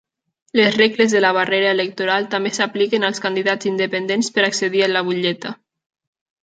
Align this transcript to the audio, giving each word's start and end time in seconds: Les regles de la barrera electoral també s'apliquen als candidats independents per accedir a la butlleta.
Les 0.59 0.77
regles 0.77 1.11
de 1.15 1.19
la 1.25 1.31
barrera 1.37 1.73
electoral 1.75 2.25
també 2.33 2.53
s'apliquen 2.57 3.07
als 3.11 3.23
candidats 3.27 3.71
independents 3.75 4.35
per 4.39 4.47
accedir 4.51 4.87
a 4.89 4.93
la 4.97 5.09
butlleta. 5.11 5.55